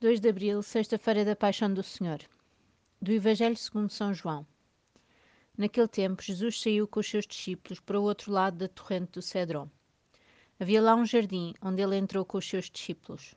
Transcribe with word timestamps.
2 0.00 0.20
de 0.20 0.28
Abril, 0.28 0.62
sexta-feira 0.62 1.24
da 1.24 1.34
Paixão 1.34 1.74
do 1.74 1.82
Senhor. 1.82 2.20
Do 3.02 3.10
Evangelho 3.10 3.56
segundo 3.56 3.90
São 3.90 4.14
João. 4.14 4.46
Naquele 5.56 5.88
tempo, 5.88 6.22
Jesus 6.22 6.60
saiu 6.60 6.86
com 6.86 7.00
os 7.00 7.10
seus 7.10 7.26
discípulos 7.26 7.80
para 7.80 7.98
o 7.98 8.04
outro 8.04 8.30
lado 8.30 8.58
da 8.58 8.68
torrente 8.68 9.10
do 9.10 9.20
Cedron. 9.20 9.68
Havia 10.60 10.80
lá 10.80 10.94
um 10.94 11.04
jardim, 11.04 11.52
onde 11.60 11.82
ele 11.82 11.96
entrou 11.96 12.24
com 12.24 12.38
os 12.38 12.48
seus 12.48 12.70
discípulos. 12.70 13.34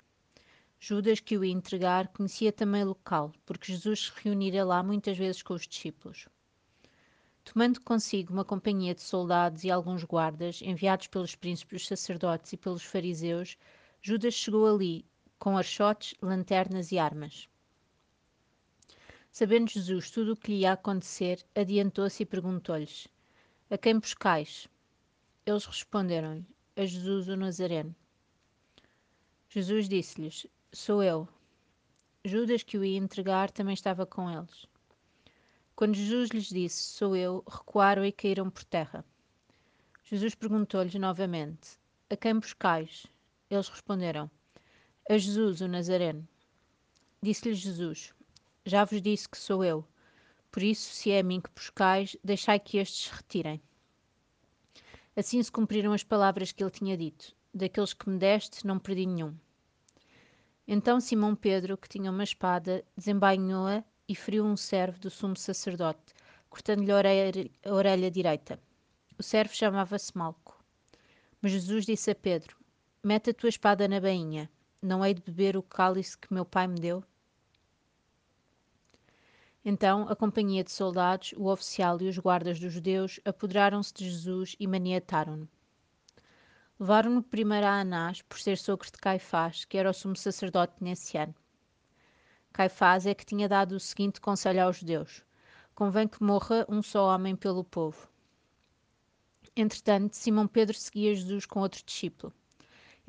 Judas, 0.79 1.19
que 1.19 1.35
o 1.35 1.43
ia 1.43 1.51
entregar, 1.51 2.09
conhecia 2.09 2.51
também 2.51 2.83
o 2.83 2.89
local, 2.89 3.33
porque 3.43 3.71
Jesus 3.71 4.01
se 4.01 4.11
reunira 4.23 4.63
lá 4.63 4.83
muitas 4.83 5.17
vezes 5.17 5.41
com 5.41 5.55
os 5.55 5.65
discípulos. 5.65 6.27
Tomando 7.43 7.81
consigo 7.81 8.31
uma 8.31 8.45
companhia 8.45 8.93
de 8.93 9.01
soldados 9.01 9.63
e 9.63 9.71
alguns 9.71 10.03
guardas, 10.03 10.61
enviados 10.61 11.07
pelos 11.07 11.33
príncipes 11.33 11.87
sacerdotes 11.87 12.53
e 12.53 12.57
pelos 12.57 12.83
fariseus, 12.83 13.57
Judas 13.99 14.35
chegou 14.35 14.67
ali 14.67 15.03
com 15.41 15.57
archotes, 15.57 16.13
lanternas 16.21 16.91
e 16.91 16.99
armas. 16.99 17.49
Sabendo 19.31 19.71
Jesus 19.71 20.11
tudo 20.11 20.33
o 20.33 20.35
que 20.35 20.51
lhe 20.51 20.59
ia 20.59 20.73
acontecer, 20.73 21.43
adiantou-se 21.55 22.21
e 22.21 22.27
perguntou-lhes: 22.27 23.07
A 23.67 23.75
quem 23.75 23.97
buscais? 23.97 24.67
Eles 25.43 25.65
responderam-lhe: 25.65 26.45
A 26.75 26.85
Jesus 26.85 27.27
o 27.27 27.35
Nazareno. 27.35 27.95
Jesus 29.49 29.89
disse-lhes: 29.89 30.45
Sou 30.71 31.01
eu. 31.01 31.27
Judas, 32.23 32.61
que 32.61 32.77
o 32.77 32.85
ia 32.85 32.99
entregar, 32.99 33.49
também 33.49 33.73
estava 33.73 34.05
com 34.05 34.29
eles. 34.29 34.67
Quando 35.75 35.95
Jesus 35.95 36.29
lhes 36.29 36.49
disse: 36.49 36.83
Sou 36.83 37.15
eu, 37.15 37.43
recuaram 37.49 38.05
e 38.05 38.11
caíram 38.11 38.47
por 38.47 38.63
terra. 38.63 39.03
Jesus 40.03 40.35
perguntou-lhes 40.35 40.93
novamente: 40.93 41.79
A 42.11 42.15
quem 42.15 42.37
buscais? 42.37 43.07
Eles 43.49 43.69
responderam: 43.69 44.29
a 45.09 45.17
Jesus, 45.17 45.61
o 45.61 45.67
Nazareno. 45.67 46.27
Disse-lhe 47.21 47.53
Jesus: 47.53 48.13
Já 48.65 48.85
vos 48.85 49.01
disse 49.01 49.27
que 49.27 49.37
sou 49.37 49.63
eu. 49.63 49.85
Por 50.51 50.61
isso, 50.61 50.93
se 50.93 51.11
é 51.11 51.19
a 51.19 51.23
mim 51.23 51.41
que 51.41 51.49
buscais, 51.53 52.15
deixai 52.23 52.59
que 52.59 52.77
estes 52.77 53.09
retirem. 53.09 53.61
Assim 55.15 55.41
se 55.41 55.51
cumpriram 55.51 55.91
as 55.91 56.03
palavras 56.03 56.51
que 56.51 56.63
ele 56.63 56.71
tinha 56.71 56.95
dito: 56.95 57.35
Daqueles 57.53 57.93
que 57.93 58.09
me 58.09 58.17
deste, 58.17 58.65
não 58.65 58.79
perdi 58.79 59.05
nenhum. 59.05 59.35
Então 60.67 61.01
Simão 61.01 61.35
Pedro, 61.35 61.77
que 61.77 61.89
tinha 61.89 62.11
uma 62.11 62.23
espada, 62.23 62.85
desembainhou-a 62.95 63.83
e 64.07 64.15
feriu 64.15 64.45
um 64.45 64.55
servo 64.55 64.99
do 64.99 65.09
sumo 65.09 65.35
sacerdote, 65.35 66.13
cortando-lhe 66.49 66.91
a 66.91 67.73
orelha 67.73 68.11
direita. 68.11 68.61
O 69.17 69.23
servo 69.23 69.53
chamava-se 69.53 70.15
Malco. 70.15 70.63
Mas 71.41 71.51
Jesus 71.51 71.85
disse 71.85 72.11
a 72.11 72.15
Pedro: 72.15 72.55
Mete 73.03 73.31
a 73.31 73.33
tua 73.33 73.49
espada 73.49 73.87
na 73.87 73.99
bainha 73.99 74.49
não 74.81 75.05
hei 75.05 75.13
de 75.13 75.21
beber 75.21 75.55
o 75.55 75.63
cálice 75.63 76.17
que 76.17 76.33
meu 76.33 76.43
pai 76.43 76.67
me 76.67 76.79
deu? 76.79 77.03
Então 79.63 80.09
a 80.09 80.15
companhia 80.15 80.63
de 80.63 80.71
soldados, 80.71 81.33
o 81.37 81.47
oficial 81.47 82.01
e 82.01 82.09
os 82.09 82.17
guardas 82.17 82.59
dos 82.59 82.73
judeus 82.73 83.19
apoderaram-se 83.23 83.93
de 83.93 84.09
Jesus 84.09 84.55
e 84.59 84.65
maniataram-no. 84.65 85.47
Levaram-no 86.79 87.21
primeiro 87.21 87.67
a 87.67 87.79
Anás, 87.79 88.23
por 88.23 88.39
ser 88.39 88.57
sogro 88.57 88.87
de 88.87 88.97
Caifás, 88.97 89.65
que 89.65 89.77
era 89.77 89.91
o 89.91 89.93
sumo 89.93 90.15
sacerdote 90.15 90.73
nesse 90.81 91.15
ano. 91.15 91.35
Caifás 92.51 93.05
é 93.05 93.13
que 93.13 93.23
tinha 93.23 93.47
dado 93.47 93.73
o 93.73 93.79
seguinte 93.79 94.19
conselho 94.19 94.63
aos 94.63 94.77
judeus: 94.77 95.23
Convém 95.75 96.07
que 96.07 96.23
morra 96.23 96.65
um 96.67 96.81
só 96.81 97.13
homem 97.13 97.35
pelo 97.35 97.63
povo. 97.63 98.09
Entretanto, 99.55 100.15
Simão 100.15 100.47
Pedro 100.47 100.75
seguia 100.75 101.13
Jesus 101.13 101.45
com 101.45 101.59
outro 101.59 101.83
discípulo. 101.85 102.33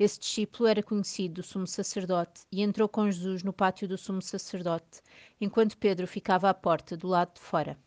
Esse 0.03 0.19
discípulo 0.19 0.67
era 0.67 0.83
conhecido 0.83 1.35
do 1.35 1.43
sumo 1.43 1.65
sacerdote 1.65 2.41
e 2.51 2.61
entrou 2.61 2.89
com 2.89 3.09
Jesus 3.09 3.41
no 3.41 3.53
pátio 3.53 3.87
do 3.87 3.97
sumo 3.97 4.21
sacerdote, 4.21 5.01
enquanto 5.39 5.77
Pedro 5.77 6.05
ficava 6.05 6.49
à 6.49 6.53
porta, 6.53 6.97
do 6.97 7.07
lado 7.07 7.35
de 7.35 7.39
fora. 7.39 7.79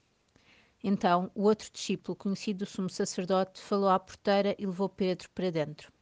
Então, 0.83 1.31
o 1.35 1.43
outro 1.43 1.71
discípulo, 1.71 2.17
conhecido 2.17 2.61
do 2.61 2.67
sumo 2.67 2.89
sacerdote, 2.89 3.61
falou 3.61 3.91
à 3.91 4.01
porteira 4.01 4.57
e 4.59 4.65
levou 4.65 4.89
Pedro 4.89 5.29
para 5.35 5.51
dentro. 5.51 5.93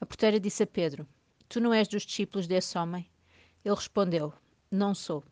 A 0.00 0.06
porteira 0.06 0.38
disse 0.38 0.62
a 0.62 0.66
Pedro: 0.68 1.04
Tu 1.48 1.58
não 1.58 1.74
és 1.74 1.88
dos 1.88 2.06
discípulos 2.06 2.46
desse 2.46 2.78
homem? 2.78 3.10
Ele 3.64 3.74
respondeu: 3.74 4.32
Não 4.70 4.94
sou. 4.94 5.24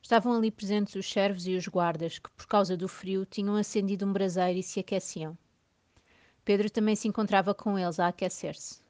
Estavam 0.00 0.32
ali 0.32 0.50
presentes 0.50 0.94
os 0.94 1.12
servos 1.12 1.46
e 1.46 1.54
os 1.56 1.68
guardas, 1.68 2.18
que, 2.18 2.30
por 2.30 2.46
causa 2.46 2.74
do 2.74 2.88
frio, 2.88 3.26
tinham 3.26 3.54
acendido 3.54 4.06
um 4.06 4.14
braseiro 4.14 4.58
e 4.58 4.62
se 4.62 4.80
aqueciam. 4.80 5.36
Pedro 6.44 6.68
também 6.68 6.96
se 6.96 7.06
encontrava 7.06 7.54
com 7.54 7.78
eles 7.78 8.00
a 8.00 8.08
aquecer-se. 8.08 8.80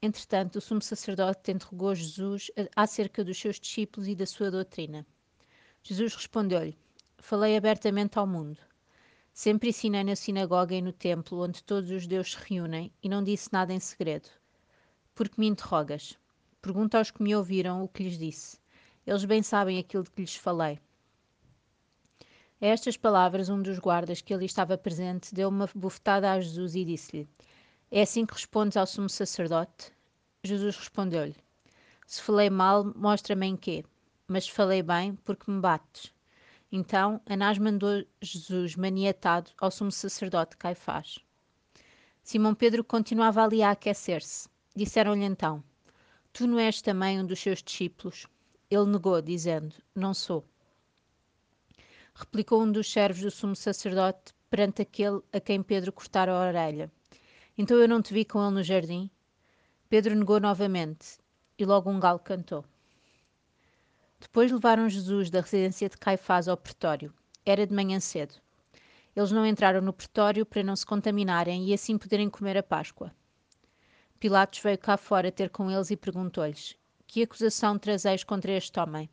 Entretanto, 0.00 0.56
o 0.56 0.60
sumo 0.60 0.80
sacerdote 0.80 1.50
interrogou 1.50 1.94
Jesus 1.94 2.50
acerca 2.76 3.24
dos 3.24 3.38
seus 3.38 3.58
discípulos 3.58 4.08
e 4.08 4.14
da 4.14 4.26
sua 4.26 4.50
doutrina. 4.50 5.06
Jesus 5.82 6.14
respondeu-lhe: 6.14 6.78
Falei 7.18 7.56
abertamente 7.56 8.18
ao 8.18 8.26
mundo. 8.26 8.60
Sempre 9.32 9.70
ensinei 9.70 10.04
na 10.04 10.14
sinagoga 10.14 10.74
e 10.74 10.82
no 10.82 10.92
templo, 10.92 11.42
onde 11.42 11.64
todos 11.64 11.90
os 11.90 12.02
judeus 12.02 12.32
se 12.32 12.38
reúnem, 12.38 12.92
e 13.02 13.08
não 13.08 13.24
disse 13.24 13.52
nada 13.52 13.72
em 13.72 13.80
segredo. 13.80 14.28
Por 15.14 15.28
que 15.28 15.40
me 15.40 15.46
interrogas? 15.46 16.18
Pergunta 16.60 16.98
aos 16.98 17.10
que 17.10 17.22
me 17.22 17.34
ouviram 17.34 17.82
o 17.82 17.88
que 17.88 18.04
lhes 18.04 18.18
disse. 18.18 18.58
Eles 19.06 19.24
bem 19.24 19.42
sabem 19.42 19.78
aquilo 19.78 20.04
de 20.04 20.10
que 20.10 20.20
lhes 20.20 20.36
falei. 20.36 20.78
A 22.62 22.66
estas 22.66 22.96
palavras, 22.96 23.48
um 23.48 23.60
dos 23.60 23.80
guardas 23.80 24.20
que 24.20 24.32
ali 24.32 24.46
estava 24.46 24.78
presente 24.78 25.34
deu 25.34 25.48
uma 25.48 25.68
bufetada 25.74 26.30
a 26.30 26.40
Jesus 26.40 26.76
e 26.76 26.84
disse-lhe: 26.84 27.28
É 27.90 28.02
assim 28.02 28.24
que 28.24 28.34
respondes 28.34 28.76
ao 28.76 28.86
sumo 28.86 29.08
sacerdote? 29.08 29.90
Jesus 30.44 30.76
respondeu-lhe: 30.76 31.34
Se 32.06 32.22
falei 32.22 32.48
mal, 32.50 32.84
mostra-me 32.94 33.48
em 33.48 33.56
quê. 33.56 33.84
Mas 34.28 34.44
se 34.44 34.52
falei 34.52 34.80
bem, 34.80 35.16
porque 35.24 35.50
me 35.50 35.60
bates. 35.60 36.14
Então 36.70 37.20
Anás 37.26 37.58
mandou 37.58 38.04
Jesus 38.20 38.76
maniatado 38.76 39.50
ao 39.58 39.72
sumo 39.72 39.90
sacerdote 39.90 40.56
Caifás. 40.56 41.18
Simão 42.22 42.54
Pedro 42.54 42.84
continuava 42.84 43.42
ali 43.42 43.60
a 43.60 43.72
aquecer-se. 43.72 44.48
Disseram-lhe 44.72 45.24
então: 45.24 45.64
Tu 46.32 46.46
não 46.46 46.60
és 46.60 46.80
também 46.80 47.20
um 47.20 47.26
dos 47.26 47.40
seus 47.40 47.60
discípulos? 47.60 48.28
Ele 48.70 48.86
negou, 48.86 49.20
dizendo: 49.20 49.74
Não 49.96 50.14
sou 50.14 50.46
replicou 52.14 52.62
um 52.62 52.70
dos 52.70 52.90
servos 52.90 53.22
do 53.22 53.30
sumo 53.30 53.56
sacerdote 53.56 54.32
perante 54.50 54.82
aquele 54.82 55.20
a 55.32 55.40
quem 55.40 55.62
Pedro 55.62 55.92
cortara 55.92 56.32
a 56.32 56.48
orelha. 56.48 56.92
Então 57.56 57.76
eu 57.78 57.88
não 57.88 58.02
te 58.02 58.12
vi 58.12 58.24
com 58.24 58.42
ele 58.42 58.54
no 58.54 58.62
jardim? 58.62 59.10
Pedro 59.88 60.14
negou 60.14 60.40
novamente, 60.40 61.18
e 61.58 61.64
logo 61.64 61.90
um 61.90 62.00
galo 62.00 62.18
cantou. 62.18 62.64
Depois 64.20 64.52
levaram 64.52 64.88
Jesus 64.88 65.30
da 65.30 65.40
residência 65.40 65.88
de 65.88 65.96
Caifás 65.96 66.48
ao 66.48 66.56
pretório. 66.56 67.12
Era 67.44 67.66
de 67.66 67.74
manhã 67.74 67.98
cedo. 67.98 68.34
Eles 69.14 69.32
não 69.32 69.44
entraram 69.44 69.80
no 69.82 69.92
pretório 69.92 70.46
para 70.46 70.62
não 70.62 70.76
se 70.76 70.86
contaminarem 70.86 71.68
e 71.68 71.74
assim 71.74 71.98
poderem 71.98 72.30
comer 72.30 72.56
a 72.56 72.62
Páscoa. 72.62 73.12
Pilatos 74.18 74.60
veio 74.60 74.78
cá 74.78 74.96
fora 74.96 75.32
ter 75.32 75.50
com 75.50 75.70
eles 75.70 75.90
e 75.90 75.96
perguntou-lhes: 75.96 76.76
Que 77.06 77.22
acusação 77.24 77.78
trazeis 77.78 78.22
contra 78.22 78.52
este 78.52 78.78
homem? 78.78 79.10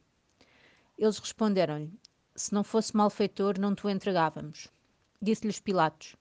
Eles 0.97 1.17
responderam-lhe: 1.17 1.91
se 2.39 2.53
não 2.53 2.63
fosse 2.63 2.95
malfeitor, 2.95 3.59
não 3.59 3.75
te 3.75 3.85
o 3.85 3.89
entregávamos. 3.89 4.69
Disse-lhes 5.22 5.59
Pilatos: 5.59 6.16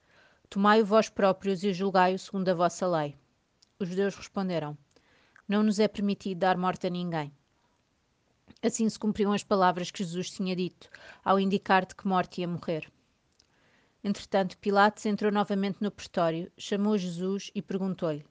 Tomai-o 0.49 0.85
vós 0.85 1.07
próprios 1.07 1.63
e 1.63 1.71
julgai-o 1.71 2.19
segundo 2.19 2.49
a 2.49 2.53
vossa 2.53 2.85
lei. 2.85 3.15
Os 3.79 3.87
judeus 3.87 4.15
responderam: 4.15 4.77
Não 5.47 5.63
nos 5.63 5.79
é 5.79 5.87
permitido 5.87 6.39
dar 6.39 6.57
morte 6.57 6.87
a 6.87 6.89
ninguém. 6.89 7.31
Assim 8.61 8.89
se 8.89 8.99
cumpriam 8.99 9.31
as 9.31 9.45
palavras 9.45 9.91
que 9.91 10.03
Jesus 10.03 10.29
tinha 10.29 10.53
dito, 10.53 10.89
ao 11.23 11.39
indicar 11.39 11.85
de 11.85 11.95
que 11.95 12.05
morte 12.05 12.41
ia 12.41 12.47
morrer. 12.49 12.91
Entretanto, 14.03 14.57
Pilatos 14.57 15.05
entrou 15.05 15.31
novamente 15.31 15.81
no 15.81 15.89
pretório, 15.89 16.51
chamou 16.57 16.97
Jesus 16.97 17.49
e 17.55 17.61
perguntou-lhe: 17.61 18.25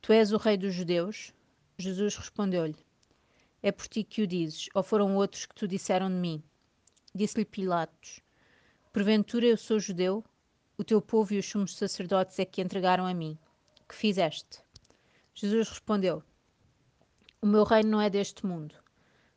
Tu 0.00 0.14
és 0.14 0.32
o 0.32 0.38
rei 0.38 0.56
dos 0.56 0.72
judeus? 0.72 1.34
Jesus 1.76 2.16
respondeu-lhe: 2.16 2.76
É 3.62 3.70
por 3.70 3.86
ti 3.86 4.04
que 4.04 4.22
o 4.22 4.26
dizes, 4.26 4.70
ou 4.74 4.82
foram 4.82 5.14
outros 5.16 5.44
que 5.44 5.54
tu 5.54 5.68
disseram 5.68 6.08
de 6.08 6.16
mim? 6.16 6.42
Disse-lhe 7.12 7.44
Pilatos: 7.44 8.20
Porventura 8.92 9.44
eu 9.44 9.56
sou 9.56 9.80
judeu? 9.80 10.24
O 10.78 10.84
teu 10.84 11.02
povo 11.02 11.34
e 11.34 11.38
os 11.38 11.46
sumos 11.46 11.76
sacerdotes 11.76 12.38
é 12.38 12.44
que 12.44 12.62
entregaram 12.62 13.04
a 13.04 13.12
mim. 13.12 13.36
Que 13.88 13.96
fizeste? 13.96 14.62
Jesus 15.34 15.68
respondeu: 15.68 16.22
O 17.42 17.46
meu 17.46 17.64
reino 17.64 17.90
não 17.90 18.00
é 18.00 18.08
deste 18.08 18.46
mundo. 18.46 18.76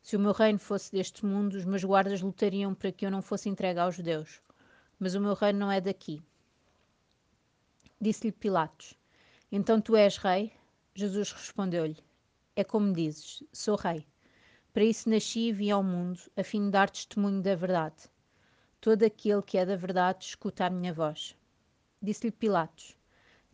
Se 0.00 0.16
o 0.16 0.20
meu 0.20 0.30
reino 0.30 0.58
fosse 0.60 0.92
deste 0.92 1.26
mundo, 1.26 1.54
os 1.54 1.64
meus 1.64 1.82
guardas 1.82 2.22
lutariam 2.22 2.74
para 2.74 2.92
que 2.92 3.04
eu 3.04 3.10
não 3.10 3.20
fosse 3.20 3.48
entregue 3.48 3.80
aos 3.80 3.96
judeus. 3.96 4.40
Mas 4.96 5.16
o 5.16 5.20
meu 5.20 5.34
reino 5.34 5.58
não 5.58 5.72
é 5.72 5.80
daqui. 5.80 6.22
Disse-lhe 8.00 8.30
Pilatos: 8.30 8.94
Então 9.50 9.80
tu 9.80 9.96
és 9.96 10.16
rei? 10.16 10.52
Jesus 10.94 11.32
respondeu-lhe: 11.32 11.98
É 12.54 12.62
como 12.62 12.92
dizes, 12.92 13.42
sou 13.52 13.74
rei. 13.74 14.06
Para 14.74 14.82
isso 14.82 15.08
nasci 15.08 15.50
e 15.50 15.52
vim 15.52 15.70
ao 15.70 15.84
mundo, 15.84 16.18
a 16.36 16.42
fim 16.42 16.64
de 16.64 16.72
dar 16.72 16.90
testemunho 16.90 17.40
da 17.40 17.54
verdade. 17.54 18.10
Todo 18.80 19.04
aquele 19.04 19.40
que 19.40 19.56
é 19.56 19.64
da 19.64 19.76
verdade 19.76 20.24
escuta 20.24 20.66
a 20.66 20.70
minha 20.70 20.92
voz. 20.92 21.36
Disse-lhe 22.02 22.32
Pilatos: 22.32 22.96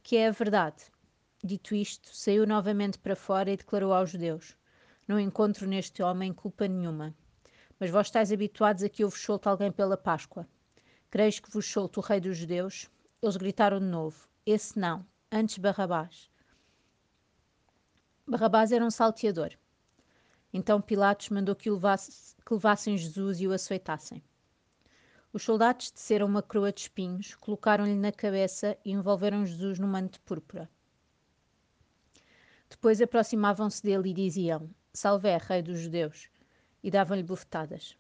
Que 0.02 0.16
é 0.16 0.28
a 0.28 0.30
verdade? 0.30 0.82
Dito 1.44 1.74
isto, 1.74 2.08
saiu 2.16 2.46
novamente 2.46 2.98
para 2.98 3.14
fora 3.14 3.50
e 3.50 3.56
declarou 3.58 3.92
aos 3.92 4.08
judeus: 4.08 4.56
Não 5.06 5.20
encontro 5.20 5.66
neste 5.68 6.02
homem 6.02 6.32
culpa 6.32 6.66
nenhuma. 6.66 7.14
Mas 7.78 7.90
vós 7.90 8.06
estáis 8.06 8.32
habituados 8.32 8.82
a 8.82 8.88
que 8.88 9.04
eu 9.04 9.10
vos 9.10 9.20
solte 9.20 9.46
alguém 9.46 9.70
pela 9.70 9.98
Páscoa. 9.98 10.48
Creis 11.10 11.38
que 11.38 11.50
vos 11.50 11.70
solte 11.70 11.98
o 11.98 12.02
rei 12.02 12.18
dos 12.18 12.38
judeus? 12.38 12.88
Eles 13.20 13.36
gritaram 13.36 13.78
de 13.78 13.84
novo: 13.84 14.26
Esse 14.46 14.78
não, 14.78 15.04
antes 15.30 15.58
Barrabás. 15.58 16.30
Barrabás 18.26 18.72
era 18.72 18.86
um 18.86 18.90
salteador. 18.90 19.50
Então 20.52 20.80
Pilatos 20.80 21.28
mandou 21.28 21.54
que, 21.54 21.70
levasse, 21.70 22.34
que 22.44 22.52
levassem 22.52 22.98
Jesus 22.98 23.40
e 23.40 23.46
o 23.46 23.52
açoitassem. 23.52 24.22
Os 25.32 25.44
soldados 25.44 25.92
desceram 25.92 26.26
uma 26.26 26.42
coroa 26.42 26.72
de 26.72 26.80
espinhos, 26.80 27.36
colocaram-lhe 27.36 27.94
na 27.94 28.10
cabeça 28.10 28.76
e 28.84 28.90
envolveram 28.90 29.46
Jesus 29.46 29.78
no 29.78 29.86
manto 29.86 30.14
de 30.14 30.20
púrpura. 30.20 30.68
Depois 32.68 33.00
aproximavam-se 33.00 33.80
dele 33.80 34.10
e 34.10 34.14
diziam: 34.14 34.68
Salvé, 34.92 35.36
rei 35.36 35.62
dos 35.62 35.78
judeus, 35.78 36.28
e 36.82 36.90
davam-lhe 36.90 37.22
bufetadas. 37.22 37.96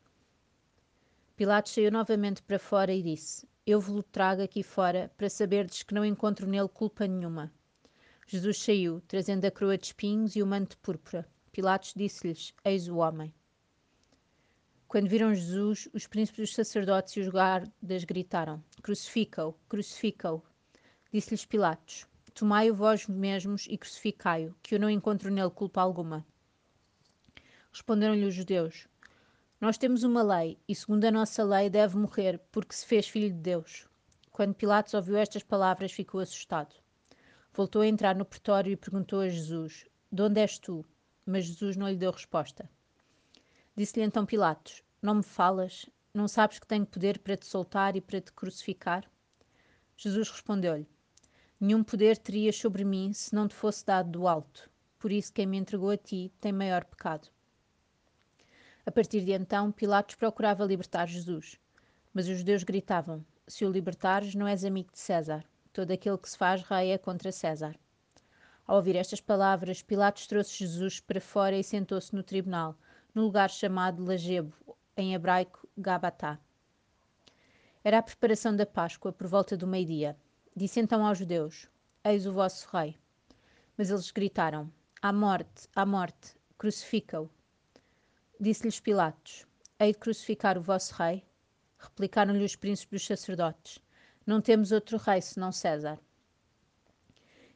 Pilatos 1.36 1.72
saiu 1.72 1.92
novamente 1.92 2.42
para 2.42 2.58
fora 2.58 2.92
e 2.92 3.00
disse: 3.00 3.48
Eu 3.64 3.80
vos 3.80 4.04
trago 4.10 4.42
aqui 4.42 4.64
fora 4.64 5.12
para 5.16 5.30
saberdes 5.30 5.84
que 5.84 5.94
não 5.94 6.04
encontro 6.04 6.48
nele 6.48 6.68
culpa 6.68 7.06
nenhuma. 7.06 7.52
Jesus 8.26 8.58
saiu, 8.58 9.00
trazendo 9.08 9.44
a 9.44 9.50
coroa 9.50 9.78
de 9.78 9.86
espinhos 9.86 10.34
e 10.34 10.42
o 10.42 10.46
manto 10.46 10.70
de 10.70 10.76
púrpura. 10.78 11.26
Pilatos 11.52 11.94
disse-lhes: 11.96 12.54
Eis 12.64 12.88
o 12.88 12.98
homem. 12.98 13.34
Quando 14.86 15.08
viram 15.08 15.34
Jesus, 15.34 15.88
os 15.92 16.06
príncipes 16.06 16.50
dos 16.50 16.54
sacerdotes 16.54 17.16
e 17.16 17.20
os 17.20 17.28
guardas 17.28 18.04
gritaram: 18.04 18.62
Crucifica-o, 18.80 19.52
crucifica-o. 19.68 20.40
Disse-lhes 21.12 21.44
Pilatos: 21.44 22.06
Tomai-o 22.34 22.74
vós 22.74 23.08
mesmos 23.08 23.66
e 23.68 23.76
crucificai-o, 23.76 24.54
que 24.62 24.76
eu 24.76 24.78
não 24.78 24.88
encontro 24.88 25.28
nele 25.28 25.50
culpa 25.50 25.80
alguma. 25.80 26.24
Responderam-lhe 27.72 28.26
os 28.26 28.34
judeus: 28.34 28.86
Nós 29.60 29.76
temos 29.76 30.04
uma 30.04 30.22
lei, 30.22 30.56
e 30.68 30.74
segundo 30.74 31.04
a 31.04 31.10
nossa 31.10 31.42
lei 31.42 31.68
deve 31.68 31.96
morrer, 31.96 32.38
porque 32.52 32.76
se 32.76 32.86
fez 32.86 33.08
filho 33.08 33.28
de 33.28 33.40
Deus. 33.40 33.88
Quando 34.30 34.54
Pilatos 34.54 34.94
ouviu 34.94 35.16
estas 35.16 35.42
palavras, 35.42 35.90
ficou 35.90 36.20
assustado. 36.20 36.76
Voltou 37.52 37.82
a 37.82 37.88
entrar 37.88 38.14
no 38.14 38.24
pretório 38.24 38.72
e 38.72 38.76
perguntou 38.76 39.20
a 39.20 39.28
Jesus: 39.28 39.84
De 40.12 40.22
onde 40.22 40.40
és 40.40 40.56
tu? 40.56 40.84
Mas 41.30 41.44
Jesus 41.44 41.76
não 41.76 41.88
lhe 41.88 41.96
deu 41.96 42.10
resposta. 42.10 42.68
Disse-lhe 43.76 44.04
então 44.04 44.26
Pilatos: 44.26 44.82
Não 45.00 45.14
me 45.14 45.22
falas? 45.22 45.86
Não 46.12 46.26
sabes 46.26 46.58
que 46.58 46.66
tenho 46.66 46.84
poder 46.84 47.20
para 47.20 47.36
te 47.36 47.46
soltar 47.46 47.94
e 47.94 48.00
para 48.00 48.20
te 48.20 48.32
crucificar? 48.32 49.08
Jesus 49.96 50.28
respondeu-lhe: 50.28 50.88
Nenhum 51.60 51.84
poder 51.84 52.18
terias 52.18 52.56
sobre 52.56 52.84
mim 52.84 53.12
se 53.12 53.32
não 53.32 53.46
te 53.46 53.54
fosse 53.54 53.86
dado 53.86 54.10
do 54.10 54.26
alto. 54.26 54.68
Por 54.98 55.12
isso, 55.12 55.32
quem 55.32 55.46
me 55.46 55.56
entregou 55.56 55.90
a 55.90 55.96
ti 55.96 56.32
tem 56.40 56.50
maior 56.50 56.84
pecado. 56.84 57.28
A 58.84 58.90
partir 58.90 59.24
de 59.24 59.30
então, 59.30 59.70
Pilatos 59.70 60.16
procurava 60.16 60.64
libertar 60.64 61.06
Jesus. 61.06 61.60
Mas 62.12 62.28
os 62.28 62.38
judeus 62.38 62.64
gritavam: 62.64 63.24
Se 63.46 63.64
o 63.64 63.70
libertares, 63.70 64.34
não 64.34 64.48
és 64.48 64.64
amigo 64.64 64.90
de 64.90 64.98
César. 64.98 65.44
Todo 65.72 65.92
aquele 65.92 66.18
que 66.18 66.28
se 66.28 66.36
faz 66.36 66.60
rei 66.62 66.90
é 66.90 66.98
contra 66.98 67.30
César. 67.30 67.78
Ao 68.70 68.76
ouvir 68.76 68.94
estas 68.94 69.20
palavras, 69.20 69.82
Pilatos 69.82 70.28
trouxe 70.28 70.58
Jesus 70.58 71.00
para 71.00 71.20
fora 71.20 71.56
e 71.56 71.64
sentou-se 71.64 72.14
no 72.14 72.22
tribunal, 72.22 72.78
no 73.12 73.24
lugar 73.24 73.50
chamado 73.50 74.04
Lagebo, 74.04 74.54
em 74.96 75.12
hebraico 75.12 75.68
Gabatá. 75.76 76.38
Era 77.82 77.98
a 77.98 78.02
preparação 78.02 78.54
da 78.54 78.64
Páscoa 78.64 79.12
por 79.12 79.26
volta 79.26 79.56
do 79.56 79.66
meio-dia. 79.66 80.16
Disse 80.54 80.78
então 80.78 81.04
aos 81.04 81.18
judeus: 81.18 81.68
Eis 82.04 82.26
o 82.26 82.32
vosso 82.32 82.68
rei. 82.70 82.96
Mas 83.76 83.90
eles 83.90 84.12
gritaram: 84.12 84.72
À 85.02 85.12
morte, 85.12 85.68
à 85.74 85.84
morte, 85.84 86.36
crucifica-o. 86.56 87.28
Disse-lhes 88.38 88.78
Pilatos: 88.78 89.48
Hei 89.80 89.90
de 89.90 89.98
crucificar 89.98 90.56
o 90.56 90.62
vosso 90.62 90.94
rei? 90.94 91.24
Replicaram-lhe 91.76 92.44
os 92.44 92.54
príncipes 92.54 93.00
dos 93.00 93.06
sacerdotes: 93.08 93.80
Não 94.24 94.40
temos 94.40 94.70
outro 94.70 94.96
rei 94.96 95.20
senão 95.20 95.50
César. 95.50 95.98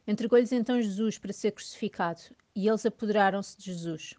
Entregou-lhes 0.07 0.51
então 0.51 0.81
Jesus 0.81 1.17
para 1.17 1.33
ser 1.33 1.51
crucificado, 1.51 2.21
e 2.55 2.67
eles 2.67 2.85
apoderaram-se 2.85 3.57
de 3.57 3.65
Jesus. 3.65 4.13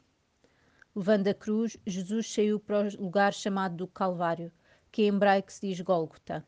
Levando 0.95 1.29
a 1.29 1.35
cruz, 1.35 1.77
Jesus 1.87 2.33
saiu 2.33 2.59
para 2.59 2.89
o 2.89 3.03
lugar 3.03 3.33
chamado 3.33 3.77
do 3.77 3.87
Calvário, 3.87 4.51
que 4.91 5.03
em 5.03 5.09
hebraico 5.09 5.53
se 5.53 5.69
diz 5.69 5.81
Gólgota. 5.81 6.45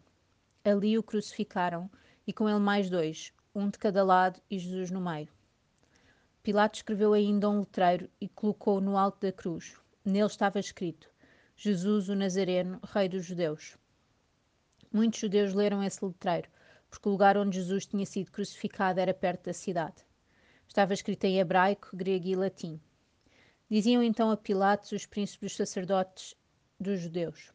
Ali 0.64 0.98
o 0.98 1.02
crucificaram 1.02 1.90
e 2.26 2.32
com 2.32 2.48
ele 2.48 2.58
mais 2.58 2.90
dois, 2.90 3.32
um 3.54 3.68
de 3.70 3.78
cada 3.78 4.02
lado 4.02 4.40
e 4.50 4.58
Jesus 4.58 4.90
no 4.90 5.00
meio. 5.00 5.28
Pilatos 6.42 6.78
escreveu 6.78 7.12
ainda 7.12 7.48
um 7.48 7.60
letreiro 7.60 8.08
e 8.20 8.28
colocou 8.28 8.80
no 8.80 8.96
alto 8.96 9.20
da 9.20 9.30
cruz. 9.30 9.76
Nele 10.04 10.26
estava 10.26 10.58
escrito: 10.58 11.10
Jesus 11.54 12.08
o 12.08 12.14
Nazareno, 12.14 12.80
Rei 12.82 13.08
dos 13.08 13.24
Judeus. 13.24 13.76
Muitos 14.90 15.20
judeus 15.20 15.52
leram 15.52 15.82
esse 15.82 16.02
letreiro, 16.02 16.48
porque 16.88 17.08
o 17.08 17.12
lugar 17.12 17.36
onde 17.36 17.56
Jesus 17.56 17.86
tinha 17.86 18.06
sido 18.06 18.30
crucificado 18.30 19.00
era 19.00 19.14
perto 19.14 19.44
da 19.46 19.52
cidade. 19.52 20.04
Estava 20.66 20.94
escrito 20.94 21.24
em 21.24 21.38
hebraico, 21.38 21.96
grego 21.96 22.26
e 22.26 22.36
latim. 22.36 22.80
Diziam 23.70 24.02
então 24.02 24.30
a 24.30 24.36
Pilatos 24.36 24.92
os 24.92 25.06
príncipes 25.06 25.52
dos 25.52 25.56
sacerdotes 25.56 26.34
dos 26.78 27.00
judeus: 27.00 27.52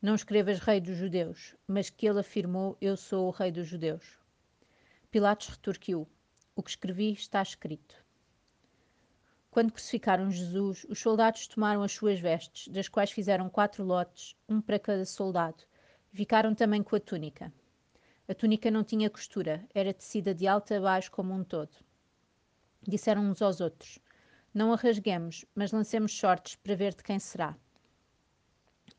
não 0.00 0.14
escrevas 0.14 0.60
rei 0.60 0.80
dos 0.80 0.96
judeus, 0.96 1.56
mas 1.66 1.90
que 1.90 2.06
ele 2.06 2.20
afirmou: 2.20 2.78
Eu 2.80 2.96
sou 2.96 3.26
o 3.26 3.32
rei 3.32 3.50
dos 3.50 3.66
judeus. 3.66 4.16
Pilatos 5.10 5.48
retorquiu: 5.48 6.08
O 6.54 6.62
que 6.62 6.70
escrevi 6.70 7.12
está 7.12 7.42
escrito. 7.42 7.96
Quando 9.50 9.72
crucificaram 9.72 10.30
Jesus, 10.30 10.86
os 10.88 11.00
soldados 11.00 11.48
tomaram 11.48 11.82
as 11.82 11.90
suas 11.90 12.20
vestes, 12.20 12.68
das 12.68 12.88
quais 12.88 13.10
fizeram 13.10 13.50
quatro 13.50 13.82
lotes, 13.82 14.36
um 14.48 14.60
para 14.60 14.78
cada 14.78 15.04
soldado, 15.04 15.64
e 16.12 16.16
ficaram 16.16 16.54
também 16.54 16.80
com 16.80 16.94
a 16.94 17.00
túnica. 17.00 17.52
A 18.30 18.34
túnica 18.34 18.70
não 18.70 18.84
tinha 18.84 19.08
costura, 19.08 19.66
era 19.74 19.94
tecida 19.94 20.34
de 20.34 20.46
alto 20.46 20.74
a 20.74 20.80
baixo 20.80 21.10
como 21.10 21.32
um 21.32 21.42
todo. 21.42 21.74
Disseram 22.86 23.22
uns 23.22 23.40
aos 23.40 23.58
outros: 23.58 23.98
Não 24.52 24.70
a 24.70 24.76
rasguemos, 24.76 25.46
mas 25.54 25.72
lancemos 25.72 26.12
sortes 26.12 26.54
para 26.56 26.76
ver 26.76 26.94
de 26.94 27.02
quem 27.02 27.18
será. 27.18 27.56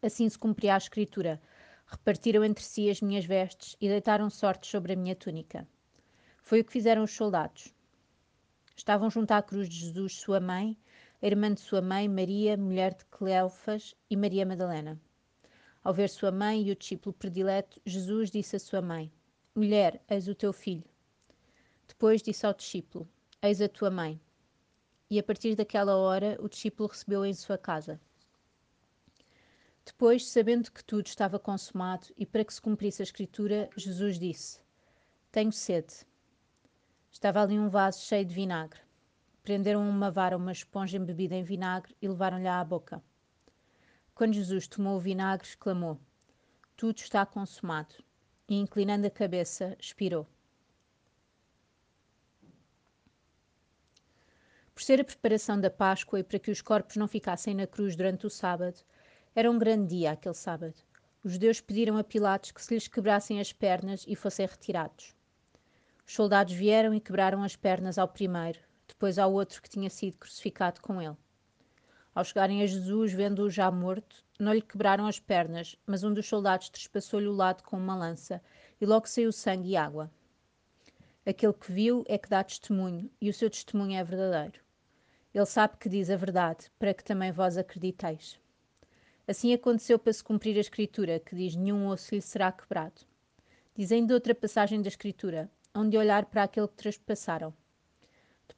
Assim 0.02 0.28
se 0.28 0.38
cumpria 0.38 0.74
a 0.74 0.78
escritura. 0.78 1.40
Repartiram 1.86 2.44
entre 2.44 2.64
si 2.64 2.90
as 2.90 3.02
minhas 3.02 3.24
vestes 3.24 3.76
e 3.80 3.88
deitaram 3.88 4.32
sortes 4.32 4.72
sobre 4.72 4.94
a 4.94 4.96
minha 4.96 5.16
túnica. 5.16 5.68
Foi 6.42 6.62
o 6.62 6.66
que 6.66 6.74
fizeram 6.74 7.04
os 7.04 7.12
soldados. 7.12 7.72
Estavam 8.76 9.12
junto 9.12 9.32
à 9.32 9.44
cruz 9.44 9.70
de 9.70 9.76
Jesus 9.76 10.16
sua 10.16 10.40
mãe, 10.40 10.76
a 11.22 11.28
irmã 11.28 11.54
de 11.54 11.62
sua 11.62 11.84
mãe, 11.84 12.10
Maria, 12.10 12.58
mulher 12.58 12.96
de 12.96 13.06
Cleofas, 13.06 13.94
e 14.10 14.18
Maria 14.18 14.44
Madalena. 14.44 15.00
Ao 15.84 15.94
ver 15.94 16.10
sua 16.10 16.32
mãe 16.32 16.64
e 16.64 16.72
o 16.72 16.76
discípulo 16.76 17.14
predileto, 17.14 17.80
Jesus 17.86 18.32
disse 18.32 18.56
à 18.56 18.60
sua 18.60 18.82
mãe: 18.82 19.12
Mulher, 19.60 20.02
eis 20.08 20.30
o 20.30 20.34
teu 20.34 20.54
filho. 20.54 20.90
Depois 21.86 22.22
disse 22.22 22.46
ao 22.46 22.54
discípulo: 22.54 23.06
Eis 23.42 23.60
a 23.60 23.68
tua 23.68 23.92
mãe. 23.92 24.18
E 25.10 25.20
a 25.20 25.24
partir 25.24 25.54
daquela 25.54 25.98
hora, 25.98 26.38
o 26.40 26.48
discípulo 26.48 26.88
recebeu 26.88 27.26
em 27.26 27.34
sua 27.34 27.58
casa. 27.58 28.00
Depois, 29.86 30.26
sabendo 30.30 30.72
que 30.72 30.82
tudo 30.82 31.08
estava 31.08 31.38
consumado 31.38 32.08
e 32.16 32.26
para 32.26 32.46
que 32.46 32.54
se 32.54 32.62
cumprisse 32.62 33.02
a 33.02 33.04
Escritura, 33.04 33.70
Jesus 33.76 34.18
disse: 34.18 34.62
Tenho 35.30 35.52
sede. 35.52 36.08
Estava 37.12 37.42
ali 37.42 37.60
um 37.60 37.68
vaso 37.68 38.00
cheio 38.00 38.24
de 38.24 38.34
vinagre. 38.34 38.80
Prenderam 39.44 39.82
uma 39.82 40.10
vara 40.10 40.38
uma 40.38 40.54
esponja 40.54 40.96
embebida 40.96 41.36
em 41.36 41.44
vinagre 41.44 41.94
e 42.02 42.08
levaram-lhe 42.08 42.48
à 42.48 42.64
boca. 42.64 43.04
Quando 44.16 44.36
Jesus 44.36 44.70
tomou 44.70 44.96
o 44.96 45.02
vinagre, 45.02 45.46
exclamou: 45.46 46.00
Tudo 46.78 47.00
está 47.00 47.26
consumado. 47.26 47.96
E, 48.50 48.56
inclinando 48.56 49.06
a 49.06 49.12
cabeça, 49.12 49.78
expirou. 49.80 50.28
Por 54.74 54.82
ser 54.82 55.00
a 55.00 55.04
preparação 55.04 55.62
da 55.62 55.70
Páscoa 55.70 56.20
e 56.20 56.24
para 56.24 56.40
que 56.40 56.50
os 56.50 56.60
corpos 56.60 56.96
não 56.96 57.08
ficassem 57.08 57.54
na 57.54 57.68
cruz 57.68 57.96
durante 57.96 58.26
o 58.26 58.30
sábado, 58.30 58.80
era 59.36 59.52
um 59.52 59.60
grande 59.60 59.96
dia 59.96 60.12
aquele 60.14 60.34
sábado. 60.34 60.74
Os 61.24 61.34
judeus 61.34 61.62
pediram 61.62 61.96
a 61.96 62.04
Pilatos 62.04 62.52
que 62.52 62.64
se 62.64 62.74
lhes 62.74 62.88
quebrassem 62.88 63.40
as 63.40 63.54
pernas 63.54 64.04
e 64.08 64.16
fossem 64.16 64.48
retirados. 64.48 65.16
Os 66.08 66.14
soldados 66.14 66.54
vieram 66.54 66.92
e 66.94 67.00
quebraram 67.00 67.44
as 67.44 67.56
pernas 67.56 68.00
ao 68.00 68.08
primeiro, 68.08 68.60
depois 68.88 69.20
ao 69.20 69.32
outro 69.32 69.62
que 69.62 69.70
tinha 69.70 69.92
sido 69.92 70.18
crucificado 70.18 70.82
com 70.82 71.00
ele. 71.00 71.18
Ao 72.14 72.24
chegarem 72.24 72.62
a 72.62 72.66
Jesus, 72.66 73.14
vendo-o 73.14 73.50
já 73.50 73.70
morto, 73.70 74.24
não 74.40 74.54
lhe 74.54 74.62
quebraram 74.62 75.06
as 75.06 75.20
pernas, 75.20 75.76
mas 75.86 76.04
um 76.04 76.14
dos 76.14 76.28
soldados 76.28 76.70
trespassou-lhe 76.70 77.28
o 77.28 77.34
lado 77.34 77.64
com 77.64 77.78
uma 77.78 77.96
lança, 77.96 78.42
e 78.82 78.86
logo 78.86 79.08
saiu 79.08 79.32
sangue 79.32 79.70
e 79.70 79.78
água. 79.78 80.12
Aquele 81.26 81.54
que 81.54 81.72
viu 81.72 82.04
é 82.08 82.18
que 82.18 82.30
dá 82.30 82.44
testemunho, 82.44 83.12
e 83.22 83.30
o 83.30 83.34
seu 83.34 83.50
testemunho 83.50 83.98
é 83.98 84.04
verdadeiro. 84.04 84.60
Ele 85.34 85.46
sabe 85.46 85.78
que 85.78 85.88
diz 85.88 86.10
a 86.10 86.16
verdade, 86.16 86.72
para 86.80 86.94
que 86.94 87.04
também 87.04 87.32
vós 87.32 87.58
acrediteis. 87.58 88.40
Assim 89.28 89.54
aconteceu 89.54 90.00
para 90.00 90.12
se 90.12 90.24
cumprir 90.24 90.58
a 90.58 90.62
Escritura, 90.62 91.20
que 91.20 91.36
diz: 91.36 91.56
Nenhum 91.56 91.88
osso 91.88 92.16
lhe 92.16 92.22
será 92.22 92.52
quebrado. 92.52 93.02
Dizendo 93.76 94.12
outra 94.12 94.34
passagem 94.34 94.82
da 94.82 94.88
Escritura: 94.88 95.48
Onde 95.76 95.96
olhar 95.96 96.26
para 96.26 96.44
aquele 96.44 96.68
que 96.68 96.78
trespassaram. 96.78 97.54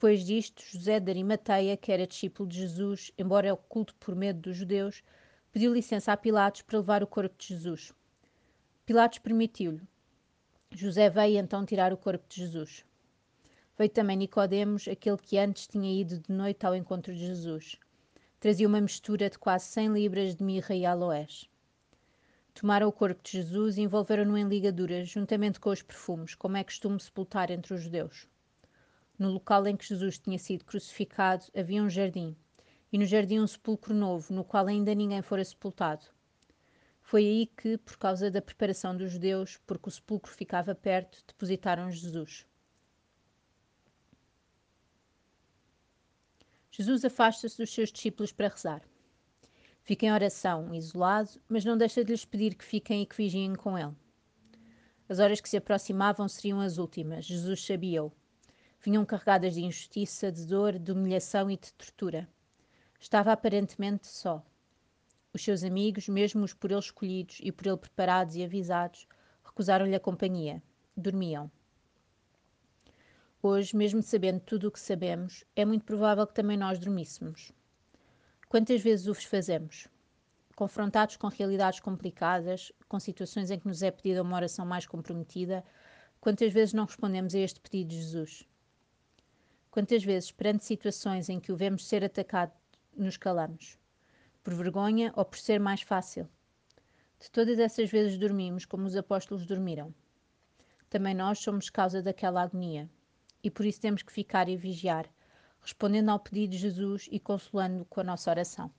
Depois 0.02 0.26
disto, 0.26 0.64
José 0.66 1.00
de 1.00 1.12
Arimateia, 1.12 1.78
que 1.78 1.92
era 1.92 2.08
discípulo 2.08 2.50
de 2.50 2.58
Jesus, 2.58 3.12
embora 3.20 3.54
oculto 3.54 3.94
por 4.00 4.16
medo 4.16 4.40
dos 4.40 4.58
judeus, 4.58 5.04
pediu 5.52 5.72
licença 5.72 6.12
a 6.12 6.18
Pilatos 6.18 6.64
para 6.64 6.80
levar 6.80 7.04
o 7.04 7.08
corpo 7.08 7.36
de 7.38 7.50
Jesus. 7.50 7.94
Pilatos 8.84 9.20
permitiu-lhe. 9.20 9.88
José 10.72 11.08
veio 11.08 11.38
então 11.38 11.64
tirar 11.64 11.94
o 11.94 11.98
corpo 11.98 12.26
de 12.28 12.38
Jesus. 12.38 12.84
Veio 13.78 13.92
também 13.92 14.18
Nicodemos, 14.18 14.88
aquele 14.88 15.18
que 15.20 15.38
antes 15.38 15.68
tinha 15.68 16.02
ido 16.02 16.18
de 16.18 16.32
noite 16.34 16.66
ao 16.66 16.76
encontro 16.76 17.14
de 17.14 17.20
Jesus. 17.20 17.78
Trazia 18.40 18.68
uma 18.68 18.82
mistura 18.82 19.30
de 19.30 19.38
quase 19.38 19.66
cem 19.66 19.94
libras 19.94 20.36
de 20.36 20.44
mirra 20.44 20.74
e 20.74 20.84
aloés. 20.84 21.48
Tomaram 22.56 22.88
o 22.88 22.92
corpo 22.92 23.22
de 23.22 23.34
Jesus 23.34 23.78
e 23.78 23.82
envolveram-no 23.82 24.36
em 24.36 24.48
ligaduras, 24.48 25.08
juntamente 25.10 25.60
com 25.60 25.70
os 25.70 25.84
perfumes, 25.84 26.34
como 26.34 26.58
é 26.58 26.64
costume 26.64 27.00
sepultar 27.00 27.52
entre 27.52 27.76
os 27.76 27.84
judeus. 27.84 28.28
No 29.22 29.30
local 29.30 29.68
em 29.68 29.78
que 29.78 29.86
Jesus 29.86 30.18
tinha 30.18 30.40
sido 30.40 30.66
crucificado 30.66 31.46
havia 31.56 31.84
um 31.84 31.88
jardim, 31.88 32.36
e 32.92 32.98
no 32.98 33.06
jardim 33.06 33.40
um 33.40 33.46
sepulcro 33.46 33.94
novo, 33.94 34.34
no 34.34 34.44
qual 34.44 34.66
ainda 34.66 34.96
ninguém 34.96 35.22
fora 35.22 35.46
sepultado. 35.46 36.08
Foi 37.04 37.24
aí 37.24 37.46
que, 37.46 37.78
por 37.78 37.98
causa 37.98 38.32
da 38.32 38.42
preparação 38.42 38.98
dos 38.98 39.12
judeus, 39.12 39.58
porque 39.68 39.90
o 39.90 39.92
sepulcro 39.92 40.32
ficava 40.34 40.74
perto, 40.74 41.24
depositaram 41.28 41.92
Jesus. 41.92 42.48
Jesus 46.72 47.06
afasta-se 47.06 47.60
dos 47.60 47.72
seus 47.72 47.92
discípulos 47.92 48.32
para 48.32 48.48
rezar. 48.48 48.82
Fica 49.84 50.08
em 50.08 50.12
oração, 50.12 50.74
isolado, 50.74 51.40
mas 51.48 51.64
não 51.64 51.78
deixa 51.78 52.04
de 52.04 52.12
lhes 52.12 52.26
pedir 52.26 52.56
que 52.56 52.66
fiquem 52.66 53.04
e 53.04 53.06
que 53.06 53.18
vigiem 53.18 53.54
com 53.54 53.78
ele. 53.78 53.96
As 55.08 55.20
horas 55.20 55.40
que 55.40 55.48
se 55.48 55.58
aproximavam 55.58 56.28
seriam 56.28 56.60
as 56.60 56.80
últimas, 56.80 57.24
Jesus 57.24 57.64
sabia-o 57.64 58.12
vinham 58.84 59.06
carregadas 59.06 59.54
de 59.54 59.64
injustiça, 59.64 60.32
de 60.32 60.46
dor, 60.46 60.80
de 60.80 60.92
humilhação 60.92 61.50
e 61.52 61.58
de 61.58 61.72
tortura. 61.74 62.28
Estava 63.00 63.32
aparentemente 63.32 64.08
só. 64.08 64.44
Os 65.34 65.44
seus 65.44 65.64
amigos, 65.64 66.10
mesmo 66.10 66.44
os 66.44 66.54
por 66.54 66.72
ele 66.72 66.80
escolhidos 66.80 67.40
e 67.42 67.52
por 67.52 67.68
ele 67.68 67.78
preparados 67.78 68.36
e 68.36 68.44
avisados, 68.44 69.08
recusaram-lhe 69.44 69.96
a 69.96 70.00
companhia. 70.00 70.62
Dormiam. 70.98 71.50
Hoje, 73.42 73.76
mesmo 73.76 74.02
sabendo 74.04 74.40
tudo 74.40 74.68
o 74.68 74.72
que 74.72 74.80
sabemos, 74.80 75.44
é 75.56 75.64
muito 75.64 75.86
provável 75.86 76.28
que 76.28 76.34
também 76.34 76.58
nós 76.58 76.78
dormíssemos. 76.78 77.52
Quantas 78.50 78.82
vezes 78.82 79.08
o 79.08 79.14
fazemos? 79.14 79.88
Confrontados 80.56 81.18
com 81.18 81.28
realidades 81.28 81.80
complicadas, 81.80 82.72
com 82.88 83.00
situações 83.00 83.50
em 83.50 83.58
que 83.58 83.68
nos 83.68 83.82
é 83.82 83.90
pedida 83.90 84.22
uma 84.22 84.36
oração 84.36 84.66
mais 84.66 84.86
comprometida, 84.86 85.64
quantas 86.20 86.52
vezes 86.52 86.74
não 86.74 86.86
respondemos 86.86 87.34
a 87.34 87.40
este 87.40 87.60
pedido 87.60 87.90
de 87.90 87.96
Jesus? 87.96 88.51
Quantas 89.72 90.04
vezes, 90.04 90.34
perante 90.34 90.66
situações 90.66 91.30
em 91.30 91.40
que 91.40 91.50
o 91.50 91.56
vemos 91.56 91.88
ser 91.88 92.04
atacado, 92.04 92.52
nos 92.94 93.16
calamos? 93.16 93.80
Por 94.44 94.54
vergonha 94.54 95.14
ou 95.16 95.24
por 95.24 95.38
ser 95.38 95.62
mais 95.62 95.82
fácil? 95.82 96.28
De 97.18 97.32
todas 97.32 97.58
essas 97.58 97.90
vezes 97.90 98.18
dormimos 98.18 98.66
como 98.66 98.86
os 98.86 98.98
apóstolos 98.98 99.46
dormiram. 99.46 99.96
Também 100.90 101.16
nós 101.16 101.40
somos 101.40 101.70
causa 101.70 102.04
daquela 102.04 102.42
agonia. 102.42 102.90
E 103.42 103.50
por 103.50 103.66
isso 103.66 103.80
temos 103.80 104.04
que 104.04 104.12
ficar 104.12 104.50
e 104.50 104.58
vigiar, 104.58 105.10
respondendo 105.62 106.10
ao 106.10 106.20
pedido 106.20 106.52
de 106.52 106.58
Jesus 106.58 107.08
e 107.10 107.18
consolando-o 107.18 107.86
com 107.86 108.02
a 108.02 108.04
nossa 108.04 108.30
oração. 108.30 108.70